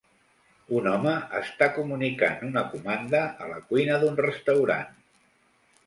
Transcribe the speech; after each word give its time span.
Un 0.77 0.87
home 0.91 1.13
està 1.41 1.67
comunicant 1.75 2.43
una 2.49 2.65
comanda 2.73 3.23
a 3.47 3.53
la 3.53 3.63
cuina 3.71 4.01
d'un 4.07 4.21
restaurant. 4.27 5.03